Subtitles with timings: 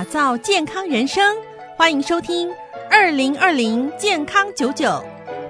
[0.00, 1.36] 打造健康人生，
[1.76, 2.50] 欢迎收听
[2.90, 5.04] 二零二零健康九九。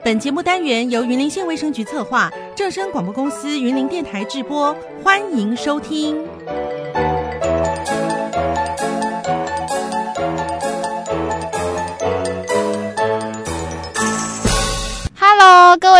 [0.04, 4.74] 本节目单元由云林县卫生局策划，正声广播公司云林电台制播，
[5.04, 6.26] 欢迎收听。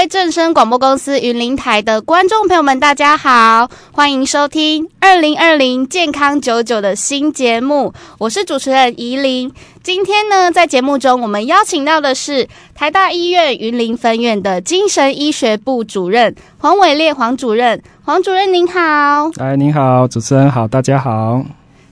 [0.07, 9.53] 正声广播公司云林台的观众朋友们，大家好，欢迎收听二零二零健康九九的新节目，我是主持人怡琳。
[9.83, 19.31] 今天呢，在节目中我们邀请到的是台大医院云林分院的精神医学部主任黄伟烈黄主任，黄主任您好。
[19.39, 21.45] 哎，您好，主持人好，大家好。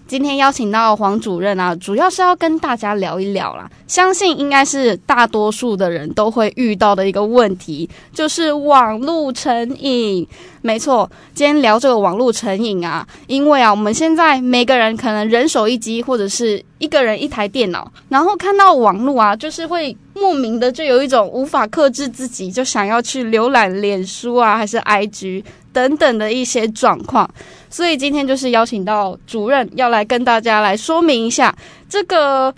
[0.09, 3.71] 今天邀请到黄主任啊，主要是要跟大家聊一聊啦。
[3.87, 10.27] 相信应该是大多数的人都会遇到的一个问题，就是网络成瘾。
[10.63, 27.29] 没错，今天聊这个网络成瘾啊，因为啊，我们现在每个人可能人手一机，或者是一个人一台电脑，然后看到网络啊，就是会莫名的就有一种无法克制自己，就想要去浏览脸书啊，还是 IG 等等的一些状况。
[27.71, 31.55] 所以今天就是邀请到主任要来跟大家来说明一下，
[31.89, 32.55] 这个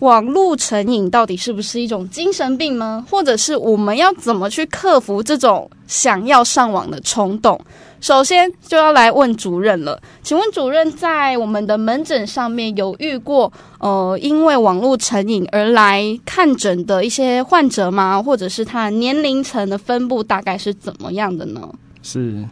[0.00, 3.06] 网络成瘾到底是不是一种精神病吗？
[3.10, 7.58] 或者是我们要怎么去克服这种想要上网的冲动？
[7.98, 18.22] 首先就要来问主任了，请问主任在我们的门诊上面有遇过呃因为网络成瘾而来看诊的一些患者吗？
[18.22, 21.68] 或者是他年龄层的分布大概是怎么样的呢？
[22.02, 22.44] 是。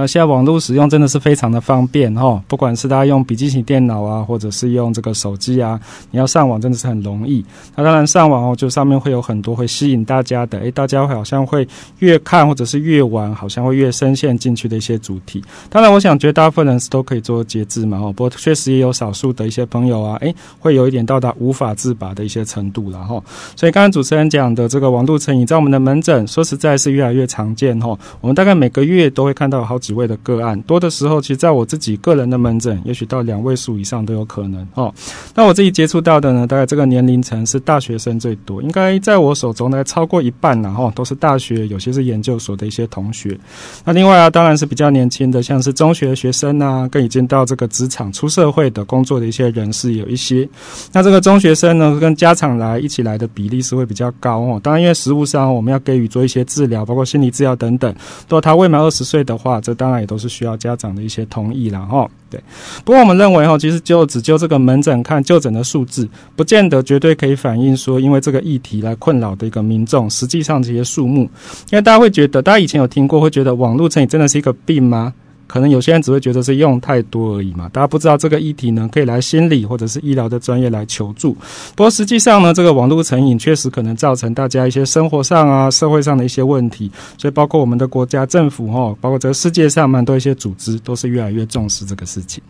[0.00, 5.80] 那现在网络使用真的是非常的方便哈，不管是大家用笔记型电脑啊，或者是用这个手机啊，
[6.12, 7.44] 你要上网真的是很容易。
[7.74, 11.66] 那当然上网哦，就上面会有很多会吸引大家的，诶，大家会好像会
[11.98, 15.42] 越看或者是越玩，好像会越深陷进去的一些主题。
[15.68, 23.20] 当然，我想绝大部分人是都可以做节制嘛，哦，不过确实也有少数的一些朋友啊，诶，会有一点到达无法自拔的一些程度了哈。
[23.56, 27.98] 所以刚刚主持人讲的这个网络成瘾，在我们的门诊说实在是越来越常见哈。
[28.20, 29.87] 我们大概每个月都会看到好几。
[29.88, 34.92] 几位的个案多的时候，其实在我自己个人的门诊，也许到两位数以上都有可能哦。
[35.34, 43.34] 那我自己接触到的呢，大概这个年龄层是大学生最多，应该在我手中呢超过一半了哈，都是大学，有些是研究所的一些同学。
[43.82, 50.46] 那另外啊，当然是比较年轻的，像是中学学生啊，跟已经到这个职场出社会的工作的一些人士有一些。
[50.92, 54.60] 那这个中学生呢，跟家长来一起来的比例是会比较高哦。
[54.62, 57.90] 当然，因为实务上我们要给予做一些治疗，包括心理治疗等等。
[58.28, 62.06] 如果他未满二十岁的话，这当然也都是需要家长的一些同意了哈。
[62.28, 62.38] 对，
[62.84, 66.06] 不过我们认为哈，其实就只就这个门诊看就诊的数字，
[66.36, 71.22] 不见得绝对可以反映说，因为这个议题来困扰的一个民众，实际上这些数目，
[71.70, 75.14] 因为大家会觉得，大家以前有听过，会觉得网络成瘾真的是一个病吗？
[75.48, 81.32] 可能有些人只会觉得是用太多而已嘛，大家不知道这个议题呢，可以来心理或者是医疗的专业来求助。
[81.74, 92.42] 不过实际上呢，这个网络成瘾确实可能造成大家一些生活上啊、社会上的一些问题，所以包括我们的国家政府哈，包括这个世界上蛮多一些组织都是越来越重视这个事情。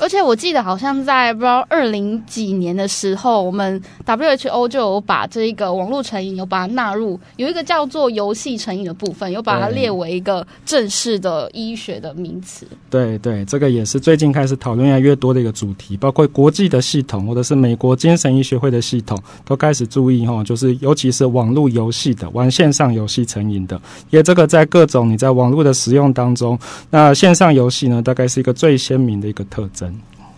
[0.00, 12.66] 而且我记得好像在不知道二零几年的时候，我们 WHO 就有把这一个网络成瘾有把它纳入，有一个叫做游戏成瘾的部分，有把它列为一个正式的医学的名词。
[12.88, 23.76] 对对，这个也是最近开始讨论越来越多的一个主题，包括国际的系统或者是美国精神医学会的系统都开始注意哈，就是尤其是网络游戏的玩线上游戏成瘾的，
[24.10, 29.89] 因为这个在各种你在网络的使用当中，那线上游戏呢，大概是一个最鲜明的一个特征。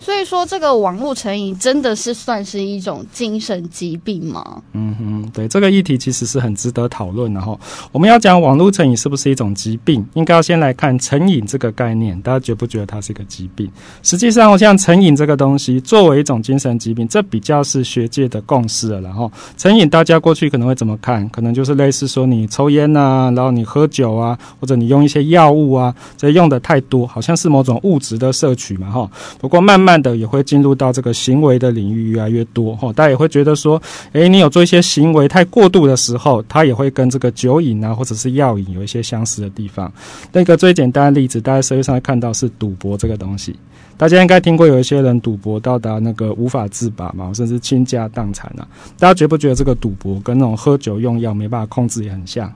[0.03, 4.61] 所以说，这个网络成瘾真的是算是一种精神疾病吗？
[4.73, 7.57] 嗯哼，对，这个议题其实是很值得讨论的哈。
[7.93, 13.71] 我们要讲网络成瘾是不是一种疾病，应该要先来看成瘾这个概念，大家觉不觉得它是一个疾病？
[14.01, 18.99] 实际上，像成瘾这个东西作为一种精神疾病，这比较是学界的共识了。
[18.99, 21.27] 然后，成瘾大家过去可能会怎么看？
[21.29, 29.09] 可能就是类似说你抽烟啊，然后你喝酒啊，或者你用一些药物啊，这用的太多，好像是某种物质的摄取嘛哈。
[29.39, 29.92] 不过慢慢。
[29.93, 33.79] 慢的也会进入到这个行为的领域越来越多哈，大家也会觉得说，
[34.13, 39.91] 诶，你有做一些行为太过度的时候，它也会跟这个酒瘾啊或者是药瘾有一些相似的地方。
[40.31, 43.55] 那个最简单的例子，大家社会上看到是赌博这个东西，
[43.97, 48.67] 大家应该听过有一些人赌博到达那个无法自拔嘛，甚至倾家荡产啊。
[48.97, 52.51] 大家觉不觉得这个赌博跟那种喝酒用药没办法控制也很像？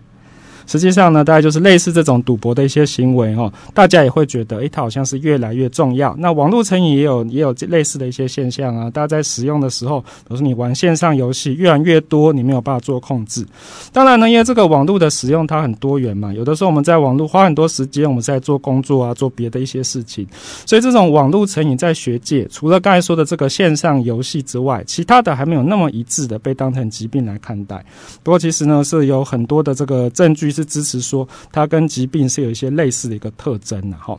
[0.67, 6.15] 实际上呢，大概就是类似这种赌博的一些行为哦，大家也会觉得，诶，它好像是越来越重要。
[6.19, 13.45] 那网络成瘾也有也有类似的一些现象啊，大家在使用的时候，比如说你玩线上游戏越来越多，你没有办法做控制。
[13.91, 20.27] 当然呢，因为这个网络的使用它很多元嘛，有的时候我们在网络花很多时间，我们在做工作啊，做别的一些事情，
[20.65, 27.83] 所以这种网络成瘾在学界，除了刚才说的这个线上游戏之外，其他的还没有那么一致的被当成疾病来看待。
[28.21, 34.17] 不过其实呢，是有很多的这个证据是支持说，它跟疾病是有一些类似的一个特征的哈。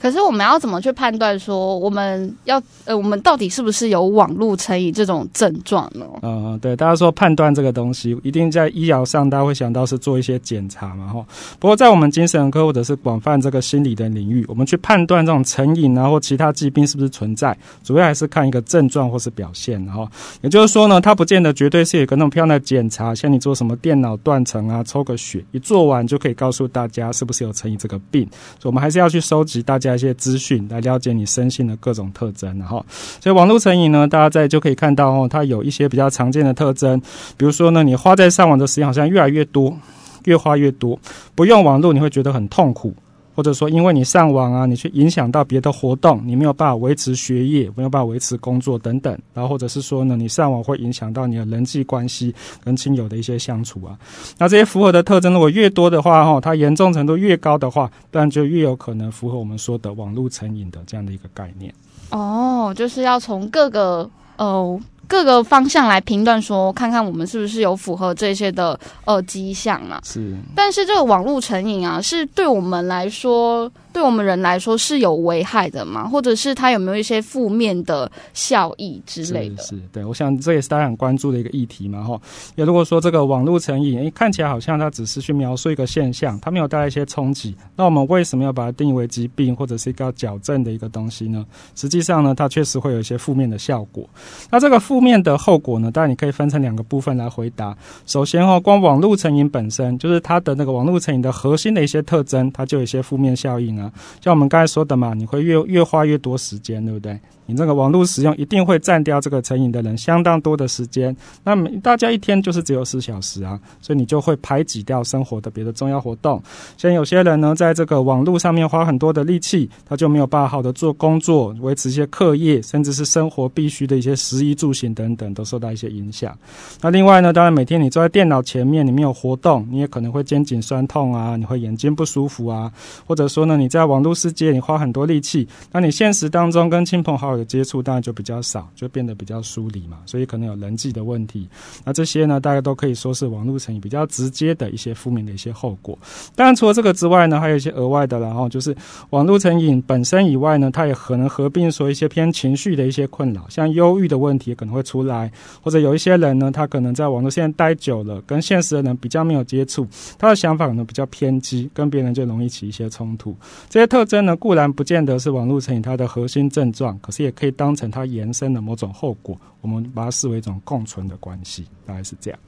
[0.00, 6.06] 可是我们要怎么去判断说我们要呃，我们到底是不是有网络成瘾这种症状呢？
[6.22, 11.24] 嗯、对，大家说判断这个东西，一定在医疗上，大家会想到是做一些检查嘛，哈。
[11.58, 20.08] 不过在我们精神科或者是广泛这个心理的领域，我们去判断这种成瘾啊或其他疾病是不是存在，主要还是看一个症状或是表现，哈。
[20.42, 28.28] 也就是说呢，它不见得绝对是有一个那种漂亮的检查，像你做什么电脑断层啊，抽个血，一做完就可以告诉大家是不是有成瘾这个病。
[28.58, 32.84] 所以我们还是要去收集大家一些资讯来了解你身心的各种特征，然后，
[33.20, 37.00] 所以网络成瘾呢，大家在就可以看到哦，它有一些比较常见的特征，
[37.36, 39.76] 比如说呢，你花在上网的时间好像越来越多，
[40.24, 40.98] 越花越多，
[41.34, 42.94] 不用网络你会觉得很痛苦。
[43.38, 49.16] 或者说，因为你上网啊，你去影响到别的活动，你没有办法维持学业，没有办法维持工作等等。
[49.32, 53.96] 然后或者是说呢，你上网会影响到你的人际关系跟亲友的一些相处啊。
[54.38, 61.72] 那这些符合的特征如果越多的话，哈，它严重程度越高的话，当然就越有可能符合我们说的网络成瘾的这样的一个概念。
[62.10, 64.80] 哦，就是要从各个哦。
[65.08, 70.00] 各个方向来评断，说看看我们是不是有符合这些的呃迹象啊？
[70.04, 70.36] 是。
[70.54, 73.68] 但是这个网络成瘾啊，是对我们来说。
[73.90, 76.06] 对我们人来说是有危害的吗？
[76.06, 79.62] 或者是它有没有一些负面的效益之类的？
[79.62, 82.20] 是，是对，我想这也是大家很关注的一个议题嘛，哈。
[82.54, 91.44] 也如果说这个网络成瘾，诶，看起来好像它只是去描述一个现象，它没有带来一些冲击，那我们为什么要把它定义为疾病或者是一个要矫正的一个东西呢？
[91.74, 94.08] 实际上呢，它确实会有一些负面的效果。
[94.48, 97.76] 那这个负负面的后果呢，当然你可以分成两个部分来回答。
[98.04, 103.92] 首先哈，光网络成瘾本身就是它的那个网络成瘾的核心的一些特征，它就有一些负面效应啊。
[104.20, 107.16] 像我们刚才说的嘛，你会越越花越多时间，对不对？
[107.46, 111.16] 你这个网络使用一定会占掉这个成瘾的人相当多的时间。
[111.42, 116.42] 那么大家一天就是只有四小时啊，所以你就会排挤掉生活的别的重要活动。
[116.76, 126.36] 像有些人呢，在这个网络上面花很多的力气，他就没有办法好的做工作，维持一些课业，甚至是生活必须的一些食衣住行等等，都受到一些影响。
[126.80, 132.72] 那另外呢，当然每天你坐在电脑前面，你没有活动，你也可能会肩颈酸痛啊，你会眼睛不舒服啊，
[133.06, 141.48] 或者说呢，你在网络世界你花很多力气，那你现实当中跟亲朋好友的接触当然就比较少，就变得比较疏离嘛，所以可能有人际的问题。
[141.84, 145.98] 那这些呢，大家都可以说是网络成瘾比较直接的一些负面的一些后果。
[146.34, 148.76] 当然，除了这个之外呢，还有一些额外的，然后就是
[149.10, 155.30] 网络成瘾本身以外呢，它也可能合并说一些偏情绪的一些困扰，像忧郁的问题可能会会出来，
[155.62, 159.86] 或者有一些人呢，他可能在网络现在待久了，跟现实的人比较没有接触，
[160.16, 163.36] 他的想法可能比较偏激，跟别人就容易起一些冲突。
[163.68, 172.38] 这些特征呢，固然不见得是网络成瘾它的核心症状，可是也可以当成它延伸的某种后果，我们把它视为一种共存的关系，大概是这样。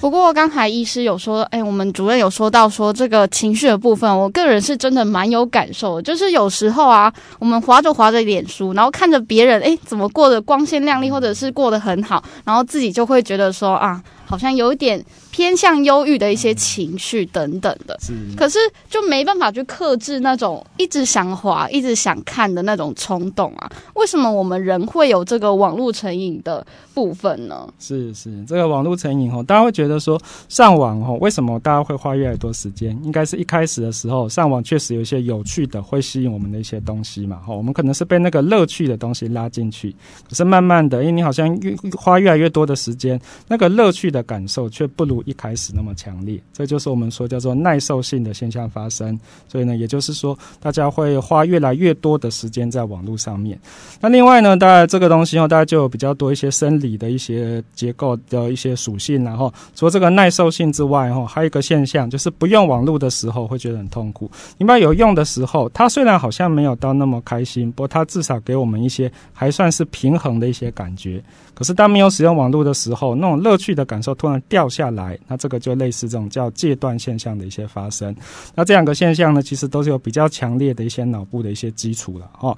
[0.00, 14.02] 不过刚才医师有说，哎，我们主任有说到说这个情绪的部分，我个人是真的蛮有感受，就是有时候啊，我们划着划着脸书，然后看着别人，哎，怎么过得光鲜亮丽，或者是过得很好，然后自己就会觉得说啊。
[14.26, 18.56] 好像有一点偏向忧郁的一些情绪等等的，是，可是
[18.88, 23.68] 就没办法去克制那种一直想滑、一直想看的那种冲动啊。
[23.94, 26.64] 为什么我们人会有这个网络成瘾的
[26.94, 27.68] 部分呢？
[27.80, 30.16] 是是，这个网络成瘾哦，大家会觉得说
[30.48, 32.96] 上网哦，为什么大家会花越来越多时间？
[33.02, 37.38] 应该是一开始的时候上网确实有一些有趣的，会吸引我们的一些东西嘛。
[37.44, 39.90] 哈，我们可能是被那个乐趣的东西拉进去，
[40.28, 49.18] 可是慢慢的，因为你好像越花越来越多的时间，那个乐趣的感受却不如一开始那么强烈，这就是我们说叫做耐受性的现象发生。
[49.48, 53.58] 所以呢，也就是说，大家会花越来越多的时间在网络上面。
[54.00, 64.30] 那另外呢，大概这个东西哦，大家就有比较多一些生理的一些结构的一些属性，然后除了这个耐受性之外，哈，还有一个现象就是不用网络的时候会觉得很痛苦。
[64.58, 71.22] 另外有用的时候，它虽然好像没有到那么开心，不过它至少给我们一些还算是平衡的一些感觉。
[71.54, 78.14] 可是当没有使用网络的时候，那种乐趣的感受突然掉下来，那这个就类似这种叫戒断现象的一些发生。
[78.54, 82.56] 那这两个现象呢，其实都是有比较强烈的一些脑部的一些基础了哦。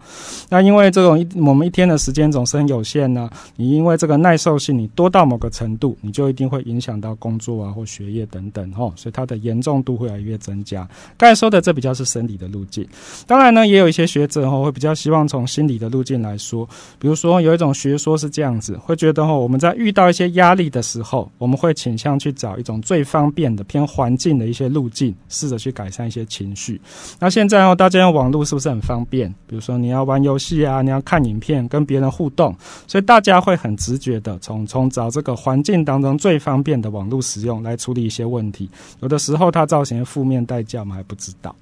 [0.49, 10.89] 那因为这种一我们一天的时间总是很有限呢，你因为这个耐受性你多到某个程度，你就一定会影响到工作啊或学业等等哦，所以它的严重度会越来越增加。
[11.17, 12.87] 刚才说的这比较是生理的路径，
[13.27, 26.81] 当然呢，也有一些学者哈会比较希望从心理的路径来说，比如说有一种学说是这样子，会觉得哈我们在遇到一些压力的时候，我们会倾向去找找一种最方便的偏环境的一些路径，试着去改善一些情绪。
[27.19, 29.29] 那现在哦，大家用网络是不是很方便？
[29.49, 32.55] 比如说你要玩游戏啊，你要看影片，跟别人互动，
[32.87, 38.71] 所以大家会很直觉的从从找这个环境当中最方便的网络使用来处理一些问题。
[39.01, 41.53] 有的时候它造成负面代价，我们还不知道。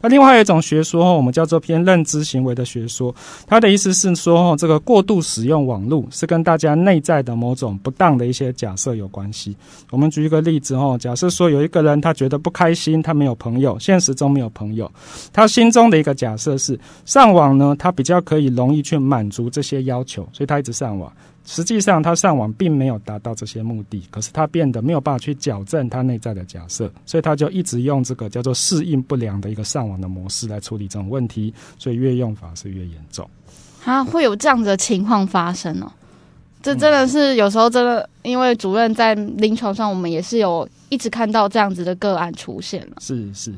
[0.00, 3.14] 那另外一种学说，我们叫做偏认知行为的学说，
[3.46, 9.54] 它的意思是说哦，这个过度使用网络是跟大家内在的某种不当的一些假设有关系。
[9.90, 14.90] 我们举一个例子哦，假设说有一个人他觉得不开心，他没有朋友，现实中没有朋友，
[15.32, 21.12] 他心中的一个假设是上网呢，他比较可以容易去满足这些要求，所以他一直上网。
[21.46, 33.28] 实际上，他上网并没有达到这些目的，可是他变得没有办法去矫正他内在的假设，所以他就一直用这个叫做适应不良的一个上网的模式来处理这种问题，所以越用法是越严重。
[33.84, 35.90] 啊，会有这样的情况发生哦？
[36.62, 40.68] 这真的是有时候真的，因为主任在临床上，我们也是有。
[40.90, 43.54] 一直看到这样子的个案出现了，是是。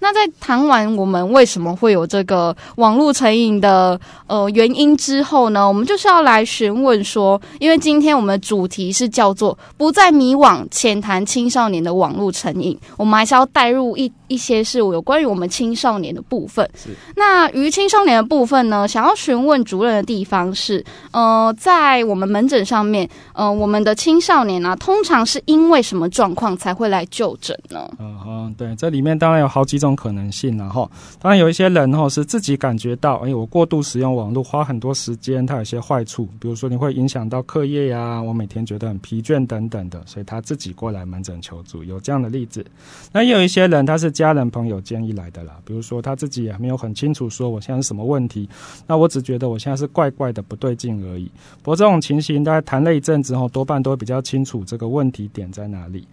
[0.00, 16.68] 那在谈完我们为什么会有这个网络成瘾的呃原因之后呢，我们就是要来询问说，因为今天我们的主题是叫做“不再迷惘，浅谈青少年的网络成瘾”，我们还是要带入一一些是有关于我们青少年的部分。
[16.74, 16.90] 是。
[17.16, 27.90] 那于青少年的部分呢，想要询问主任的地方是，呃，在我们门诊上面，呃，我们的青少年呢、啊，通常是因为什么状况才才会来就诊呢？
[27.98, 30.88] 嗯哼，对，这里面当然有好几种可能性了哈。
[31.18, 42.62] 当然有一些人哈是自己感觉到，哎，我过度使用网络，花很多时间，它有些坏处，比如说你会影响到课业呀，我每天觉得很疲倦等等的，所以他自己过来门诊求助，有这样的例子。
[43.10, 48.46] 那也有一些人他是家人朋友建议来的啦，比如说他自己也没有很清楚说我现在是什么问题，
[48.86, 51.30] 那我只觉得我现在是怪怪的不对劲而已。
[51.62, 56.06] 不过这种情形大家谈了一阵子后，多半都会比较清楚这个问题点在哪里。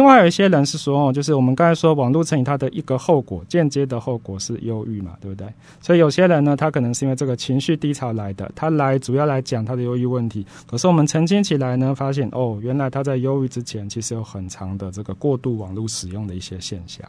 [0.00, 5.46] 另外有一些人是说，哦，就是我们刚才说网络成瘾，它的一个后果，间接的后果是忧郁嘛，对不对？
[5.78, 10.46] 所以有些人呢，他可能是因为这个情绪低潮来的，他来主要来讲他的忧郁问题。
[10.66, 17.06] 可是我们澄清起来呢，发现哦，原来他在忧郁之前，其实有很长的这个过度网络使用的一些现象。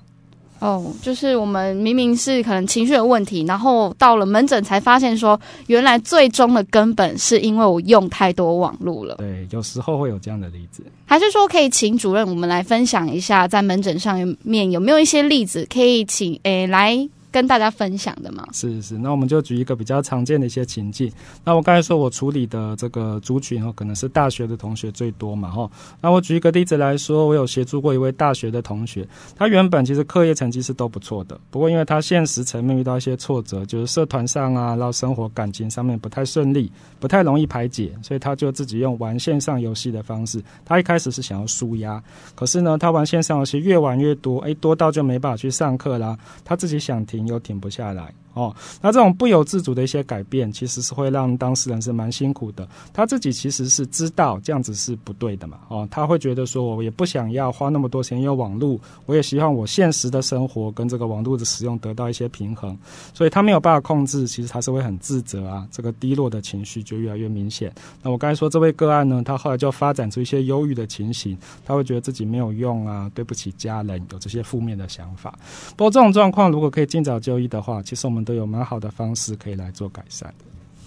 [0.62, 9.15] 哦，就是我们明明是可能情绪有问题，然后到了门诊才发现说，原来最终的根本是因为我用太多网络了。
[9.15, 10.84] 对，有时候会有这样的例子。
[11.08, 17.10] 还是说可以请主任我们来分享一下，在门诊上面有没有一些例子可以请诶来。
[17.32, 21.10] 跟大家分享的嘛，是是，那我们就举一个比较常见的一些情境。
[21.46, 25.72] 那我刚才说我处理的这个族群哈，可能是大学的同学最多嘛哈。
[26.02, 36.70] 那我举一个例子来说，我有协助过一位大学的同学，他原本其实课业成绩是都不错的，不过因为他现实层面遇到一些挫折，就是社团上啊，然后生活感情上面不太顺利，
[37.00, 40.44] 不太容易排解，所以他就自己用玩线上游戏的方式。
[40.66, 42.04] 他一开始是想要舒压，
[42.36, 46.18] 可是呢，他玩线上游戏越玩越多，哎，多到就没办法去上课啦。
[46.44, 47.21] 他自己想停。
[47.28, 48.13] 又停不下来。
[48.34, 52.66] 哦，那这种不由自主的一些改变，其实是会让当事人是蛮辛苦的。
[52.94, 55.60] 他自己其实是知道这样子是不对的嘛。
[55.68, 62.78] 哦，他会觉得说，我也不想要花那么多钱用网络，我也希望我现实的生活跟这个网络的使用得到一些平衡。
[63.14, 67.70] 所以他没有办法控制，其实他是会很自责啊，这个低落的情绪就越来越明显。
[68.02, 75.38] 那我刚才说这位个案呢，他后来就发展出一些忧郁的情形，他会觉得自己没有用啊，对不起家人，有这些负面的想法。
[75.76, 78.21] 不过这种状况如果可以尽早就医的话，其实我们。
[78.24, 80.30] 都有蛮好的方式可以来做改善，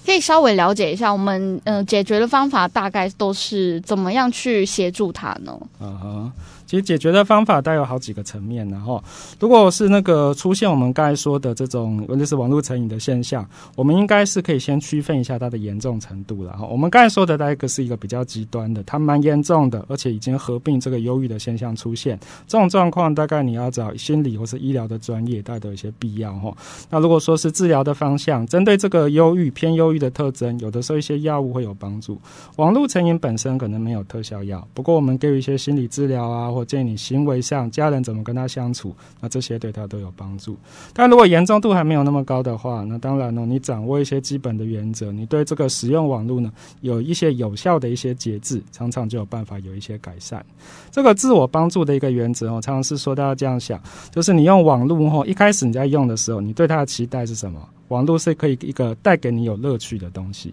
[0.04, 5.58] 可以稍微了解一下我们呃解决的方法大概都是怎么样去协助他呢？
[5.80, 6.32] 嗯哼。
[6.74, 9.02] 其解决的方法大概有好几个层面，然后
[9.38, 26.54] 如果是那个出现我们刚才说的这种，尤其是网络成瘾的现象，我们应该是可以先区分一下它的严重程度，然后我们刚才说的那一个是一个比较极端的，它蛮严重的，而且已经合并这个忧郁的现象出现，这种状况大概你要找心理或是医疗的专业，大概都有一些必要哈。
[26.90, 32.18] 那如果说是治疗的方向，针对这个忧郁偏忧郁的特征，有的时候一些药物会有帮助。
[32.56, 40.56] 网络成瘾本身可能没有特效药，不过我们给予一些心理治疗啊，或建议你行为上家人怎么跟他相处，那这些对他都有帮助。
[40.92, 50.44] 但如果严重度还没有那么高的话，那当然呢，你掌握一些基本的原则，你对这个使用网络呢有一些有效的一些节制，常常就有办法有一些改善。
[50.90, 53.80] 这个自我帮助的一个原则哦，常常是说大家这样想，
[54.10, 57.60] 就是你用网络后，一开始你在用的时候，你对它的期待是什么？
[57.88, 60.52] 网络是可以一个带给你有乐趣的东西，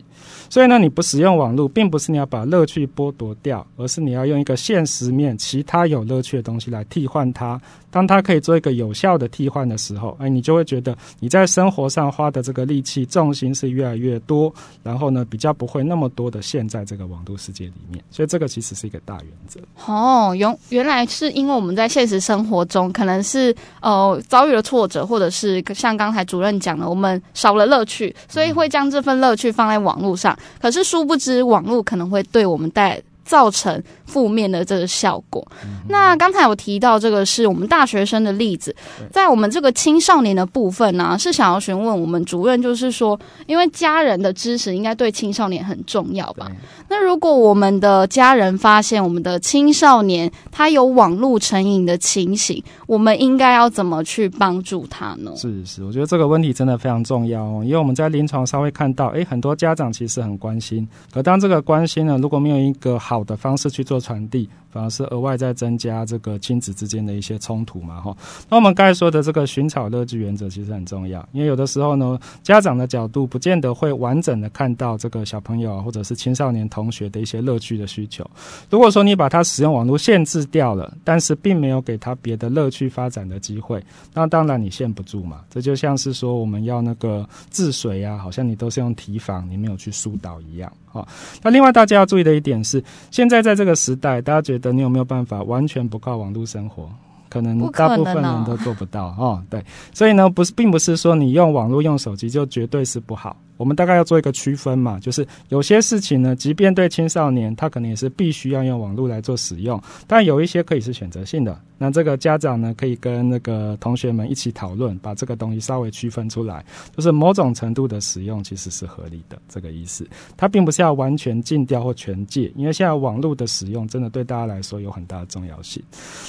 [0.50, 7.60] 所以呢，你不使用网络，并不是你要把乐趣剥夺掉，而是你要用一个现实面其他有乐趣的东西来替换它。
[7.92, 18.04] 当它可以做一个有效的替换的时候，哎，你就会觉得你在生活上花的这个力气重心是越来越多，然后呢，比较不会那么多的陷在这个网络世界里面。
[18.10, 19.60] 所以这个其实是一个大原则。
[19.86, 30.38] 哦，原原来是因为我们在现实生活中可能是呃遭遇了挫折，或者是像刚才主任讲的，我们少了乐趣，所以会将这份乐趣放在网络上。
[30.62, 35.42] 可是殊不知，网络可能会对我们带造成负面的这个效果。
[35.64, 38.76] 嗯、那刚才我提到这个是我们大学生的例子，
[39.10, 46.52] 在我们这个青少年的部分呢、啊，是想要询问我们主任，就是说，因为家人的支持应该对青少年很重要吧？
[46.90, 55.32] 那如果我们的家人发现我们的青少年他有网络成瘾的情形，我们应该要怎么去帮助他呢？
[55.38, 64.50] 是是，我觉得这个问题真的非常重要哦，因为我们在临床上会看到，诶，很多家长其实很关心，可当这个关心呢，如果没有一个好的方式去做传递。
[64.72, 68.16] 反而是额外在增加这个亲子之间的一些冲突嘛，哈。
[68.50, 78.26] 那我们刚才说的这个寻找乐趣原则其实很重要，因为有的时候呢，家长的角度不见得会完整的看到这个小朋友啊，或者是青少年同学的一些乐趣的需求。
[78.70, 85.42] 如果说你把他使用网络限制掉了，但是并没有给他别的乐趣发展的机会，那当然你限不住嘛。
[85.50, 90.72] 这就像是说我们要那个治水啊，好像你都是用提防，你没有去疏导一样。
[90.94, 91.08] 哈，
[91.42, 96.90] 那另外大家要注意的一点是，现在在这个时代，大家觉得你有没有办法完全不靠网络生活？
[97.30, 99.42] 可能大部分人都做不到不哦。
[99.50, 99.64] 对，
[99.94, 103.38] 所以呢，不是，并不是说你用网络、用手机就绝对是不好。
[103.62, 111.56] 我们大概要做一个区分嘛，就是有些事情呢，即便对青少年，他可能也是必须要用网络来做使用，但有一些可以是选择性的。
[111.78, 116.64] 那这个家长呢，可以跟那个同学们一起讨论，把这个东西稍微区分出来，
[116.96, 120.08] 就是某种程度的使用其实是合理的，这个意思。
[120.36, 125.82] 它并不是要完全禁掉或全戒，因为现在网络的使用真的对大家来说有很大的重要性。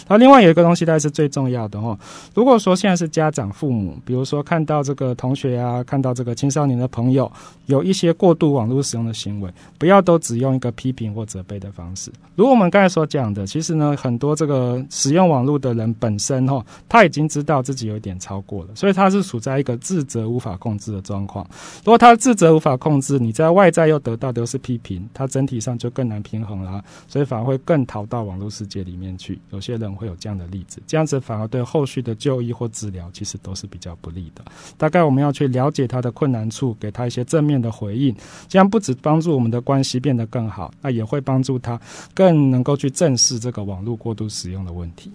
[0.06, 1.98] 那另外有一个东西，大概是最重要的哦。
[2.34, 7.22] 如果说现在是家长、父母，比如说看到这个同学啊，看到这个青少年的朋友。
[7.67, 12.11] 有一些过度网络使用的行为，不要都只用一个批评或责备的方式。
[12.35, 21.47] 如我们刚才所讲的，其实呢，很多这个使用网络的人本身哈，他已经知道自己有一点超过了，所以他是处在一个自责无法控制的状况。
[21.85, 29.38] 如果他自责无法控制，你在外在又得到的都是批评，他整体上就更难平衡了，所以反而会更逃到网络世界里面去。
[29.50, 34.45] 有些人会有这样的例子，这样子反而对后续的就医或治疗其实都是比较不利的。
[34.76, 38.16] 大概我们要去了解他的困难处，给他些正面的回应，
[38.48, 41.78] 这样不止帮助我们的关系变得更好，那也会帮助他
[42.14, 45.12] 更能够去正视这个网络过度使用的问题。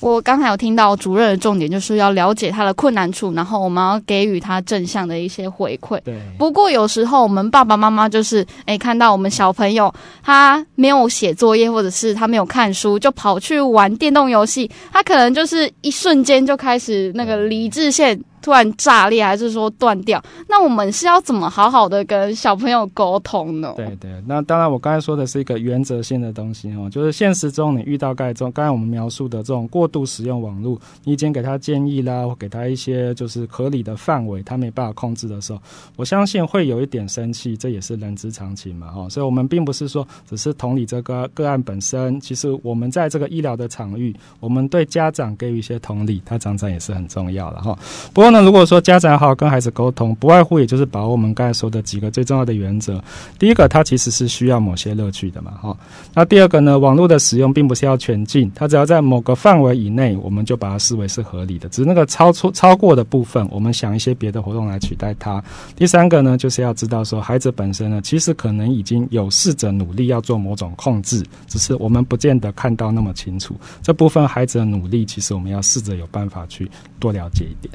[0.00, 6.00] 我刚才有听到主任的重点，就是要了解他的困难处，然后我们要给予他正向的一些回馈。
[6.00, 6.20] 对。
[6.36, 18.20] 不过有时候我们爸爸妈妈就是，哎，看到我们小朋友他没有写作业，或者是他没有看书，就跑去玩电动游戏，他可能就是一瞬间就开始那个理智线。
[18.42, 20.22] 突然炸裂，还是说断掉？
[20.48, 23.72] 那我们是要怎么好好的跟小朋友沟通呢？
[23.76, 35.60] 对对，那当然，我刚才说的是一个原则性的东西哦，就是现实中你遇到该种刚才我们描述的这种过度使用网络，你已经给他建议啦，或给他一些就是合理的范围，他没办法控制的时候，
[35.94, 39.08] 我相信会有一点生气，这也是人之常情嘛哈。
[39.08, 47.78] 所以，我们并不是说只是同理这个个案本身，其实我们在这个医疗的场域，我们对家长给予一些同理，他常常也是很重要的哈。
[48.12, 48.31] 不过。
[48.32, 52.98] 那如果说家长好好跟孩子沟通，不外乎也就是把握我们刚才说的几个最重要的原则。
[53.38, 55.76] 第一个，它其实是需要某些乐趣的嘛，哈。
[56.14, 61.68] 那第二个呢，网络的使用并不是要全禁，它只要在某个范围以内，我们就把它视为是合理的。
[61.68, 65.44] 只是那个超出超过的部分，我们想一些别的活动来取代它。
[65.76, 73.54] 第三个呢，就是要知道说，孩子本身呢，其实可能已经有试着努力要做某种控制，只是我们不见得看到那么清楚。
[73.82, 77.72] 这部分孩子的努力，其实我们要试着有办法去多了解一点。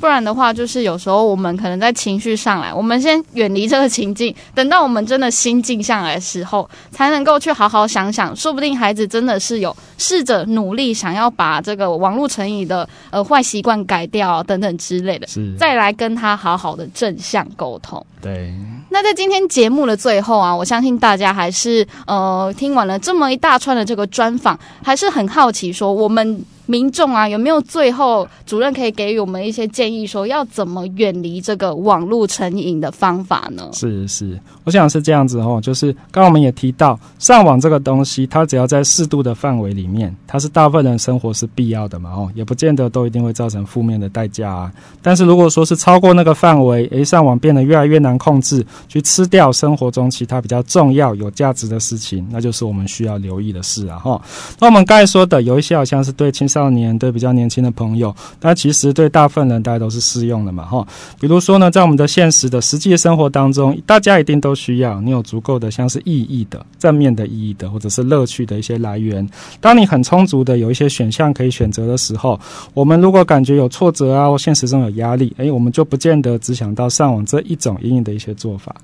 [0.00, 18.04] 不然的话，就是有时候我们可能在情绪上来，我们先远离这个情境，等到我们真的心静下来的时候，才能够去好好想想，说不定孩子真的是有试着努力想要把这个网络成瘾的呃坏习惯改掉等等之类的，再来跟他好好的正向沟通。
[18.22, 18.50] 对。
[18.92, 26.42] 那在今天节目的最后啊，我相信大家还是呃听完了这么一大串的这个专访，还是很好奇说我们。
[26.70, 33.68] 民众啊，有没有最后主任可以给予我们一些建议，说要怎么远离这个网络成瘾的方法呢？
[33.72, 44.72] 是是，我想是这样子哦，就是刚刚我们也提到，上网这个东西，它只要在适度的范围里面，它是大部分人生活是必要的嘛，哦，也不见得都一定会造成负面的代价啊。
[45.02, 54.22] 但是如果说是超过那个范围，诶，上网变得越来越难控制，去吃掉生活中其他比较重要、有价值的事情，那就是我们需要留意的事啊，哈。
[54.60, 56.59] 那我们刚才说的，有一些好像是对青少年。
[56.60, 60.86] 少年对比较年轻的朋友，但其实对大部分人大家都是适用的嘛，哈。
[61.18, 69.26] 比如说呢，在我们的现实的实际生活当中，大家一定都需要你有足够的像是意义的、正面的意义的，或者是乐趣的一些来源。
[69.60, 72.38] 当你很充足的有一些选项可以选择的时候，
[72.74, 78.74] 我们如果感觉有挫折啊，或现实中有压力，诶，我们就不见得只想到上网这一种因应的一些做法。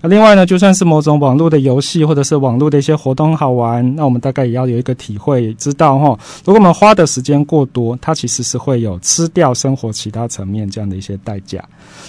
[0.00, 11.64] 那另外呢，就算是某种网络的游戏或者是网络的一些活动好玩，那我们大概也要有一个体会，知道哈，如果我们花的时间过多，它其实是会有吃掉生活其他层面这样的一些代价。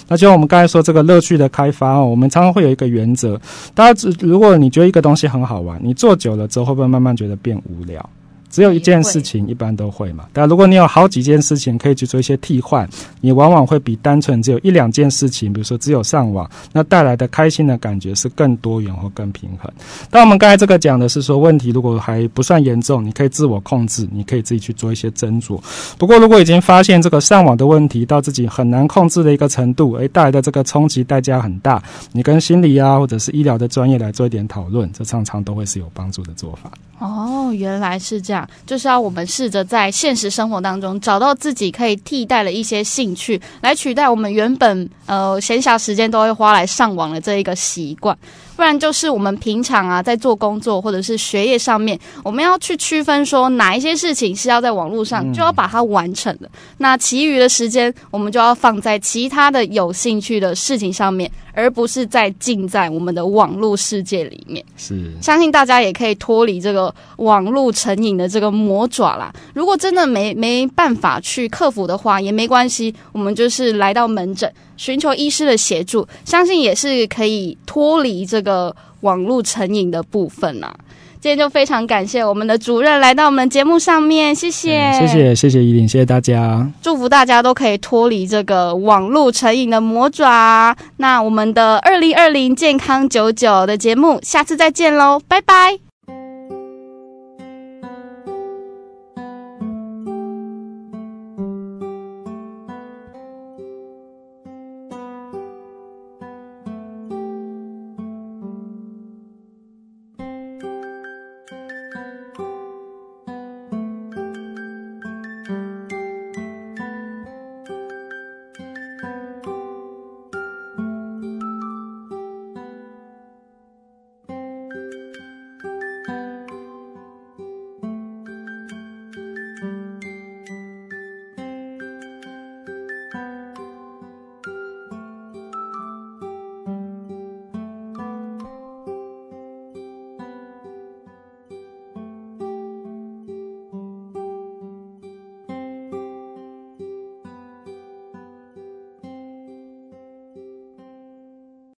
[0.06, 3.40] 那就像我们刚才说这个乐趣的开发哦，我们常常会有一个原则，
[3.74, 8.06] 大家如果你觉得一个东西很好玩，你做久了之后会不会慢慢觉得变无聊？
[8.50, 10.26] 只有一件事情，一般都会嘛。
[10.32, 12.88] 但如果你有好几件事情可以去做一些替换，
[13.20, 19.70] 你往往会比单纯只有一两件事情，比如说只有上网，那带来的开心的感觉是更多元或更平衡。
[20.10, 25.60] 但我们刚才这个讲的是说，问题如果还不算严重，你可以自我控制，你可以自己去做一些斟酌。
[25.98, 31.82] 不过如果已经发现这个上网的问题到自己很难控制的一个程度，诶，带来的这个冲击代价很大，
[32.12, 36.70] 你跟心理啊或者是医疗的专业来做一点讨论，这常常都会是有帮助的做法。
[36.98, 38.37] 哦，原来是这样。
[38.66, 48.16] 就是要我们试着在现实生活当中找到自己可以替代的一些兴趣，来取代我们原本呃闲暇时间都会花来上网的这一个习惯。
[48.56, 64.64] 不然就是我们平常啊，在做工作或者是学业上面，我们要去区分说哪一些事情是要在网络上就要把它完成的，嗯、那其余的时间我们就要放在其他的有兴趣的事情上面，而不是在浸在我们的网络世界里面。
[64.76, 69.32] 是，相信大家也可以脱离这个网络成瘾的这个魔爪啦。
[69.54, 74.48] 如果真的没没办法去克服的话，也没关系，我们就是来到门诊。
[74.76, 80.78] 寻求医师的协助，相信也是可以脱离这个网络成瘾的部分啦、啊。
[81.20, 90.76] 今天就非常感谢我们的主任来到我们节目上面，谢谢，嗯、谢谢，谢谢依林，谢谢大家，祝福大家都可以脱离这个网络成瘾的魔爪。
[90.98, 95.87] 那我们的二零二零健康九九的节目，下次再见喽，拜拜。